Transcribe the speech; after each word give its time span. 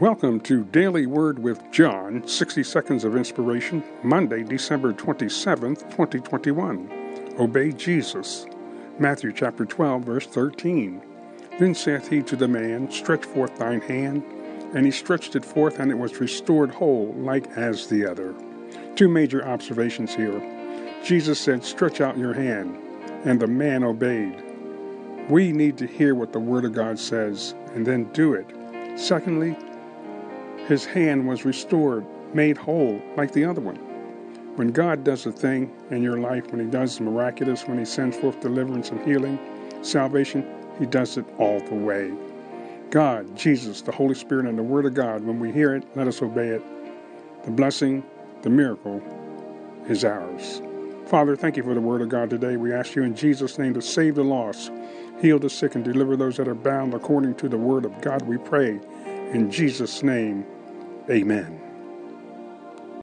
Welcome 0.00 0.38
to 0.42 0.62
Daily 0.62 1.06
Word 1.06 1.40
with 1.40 1.60
John, 1.72 2.22
60 2.24 2.62
Seconds 2.62 3.02
of 3.02 3.16
Inspiration, 3.16 3.82
Monday, 4.04 4.44
December 4.44 4.92
27th, 4.92 5.90
2021. 5.90 7.34
Obey 7.36 7.72
Jesus. 7.72 8.46
Matthew 9.00 9.32
chapter 9.32 9.64
12, 9.64 10.04
verse 10.04 10.26
13. 10.28 11.02
Then 11.58 11.74
saith 11.74 12.08
he 12.08 12.22
to 12.22 12.36
the 12.36 12.46
man, 12.46 12.88
Stretch 12.92 13.24
forth 13.24 13.58
thine 13.58 13.80
hand. 13.80 14.22
And 14.72 14.86
he 14.86 14.92
stretched 14.92 15.34
it 15.34 15.44
forth, 15.44 15.80
and 15.80 15.90
it 15.90 15.98
was 15.98 16.20
restored 16.20 16.70
whole, 16.70 17.12
like 17.18 17.48
as 17.56 17.88
the 17.88 18.06
other. 18.06 18.36
Two 18.94 19.08
major 19.08 19.44
observations 19.44 20.14
here. 20.14 20.40
Jesus 21.02 21.40
said, 21.40 21.64
Stretch 21.64 22.00
out 22.00 22.16
your 22.16 22.34
hand, 22.34 22.78
and 23.24 23.40
the 23.40 23.48
man 23.48 23.82
obeyed. 23.82 24.44
We 25.28 25.50
need 25.50 25.76
to 25.78 25.88
hear 25.88 26.14
what 26.14 26.32
the 26.32 26.38
Word 26.38 26.64
of 26.64 26.72
God 26.72 27.00
says 27.00 27.56
and 27.74 27.84
then 27.84 28.04
do 28.12 28.34
it. 28.34 28.46
Secondly, 28.96 29.56
his 30.68 30.84
hand 30.84 31.26
was 31.26 31.46
restored, 31.46 32.04
made 32.34 32.58
whole, 32.58 33.00
like 33.16 33.32
the 33.32 33.42
other 33.42 33.62
one. 33.62 33.76
When 34.56 34.70
God 34.70 35.02
does 35.02 35.24
a 35.24 35.32
thing 35.32 35.74
in 35.90 36.02
your 36.02 36.18
life, 36.18 36.50
when 36.50 36.60
He 36.60 36.70
does 36.70 37.00
miraculous, 37.00 37.66
when 37.66 37.78
He 37.78 37.86
sends 37.86 38.18
forth 38.18 38.38
deliverance 38.40 38.90
and 38.90 39.02
healing, 39.02 39.38
salvation, 39.80 40.46
He 40.78 40.84
does 40.84 41.16
it 41.16 41.24
all 41.38 41.58
the 41.60 41.74
way. 41.74 42.12
God, 42.90 43.34
Jesus, 43.34 43.80
the 43.80 43.92
Holy 43.92 44.14
Spirit, 44.14 44.44
and 44.44 44.58
the 44.58 44.62
Word 44.62 44.84
of 44.84 44.92
God, 44.92 45.24
when 45.24 45.40
we 45.40 45.50
hear 45.50 45.74
it, 45.74 45.84
let 45.96 46.06
us 46.06 46.20
obey 46.20 46.48
it. 46.48 46.62
The 47.46 47.50
blessing, 47.50 48.04
the 48.42 48.50
miracle 48.50 49.02
is 49.88 50.04
ours. 50.04 50.60
Father, 51.06 51.34
thank 51.34 51.56
you 51.56 51.62
for 51.62 51.72
the 51.72 51.80
Word 51.80 52.02
of 52.02 52.10
God 52.10 52.28
today. 52.28 52.58
We 52.58 52.74
ask 52.74 52.94
you 52.94 53.04
in 53.04 53.16
Jesus' 53.16 53.58
name 53.58 53.72
to 53.72 53.80
save 53.80 54.16
the 54.16 54.22
lost, 54.22 54.70
heal 55.18 55.38
the 55.38 55.48
sick, 55.48 55.76
and 55.76 55.82
deliver 55.82 56.14
those 56.14 56.36
that 56.36 56.46
are 56.46 56.54
bound 56.54 56.92
according 56.92 57.36
to 57.36 57.48
the 57.48 57.56
Word 57.56 57.86
of 57.86 57.98
God, 58.02 58.20
we 58.20 58.36
pray. 58.36 58.78
In 59.32 59.50
Jesus' 59.50 60.02
name, 60.02 60.44
Amen. 61.10 61.67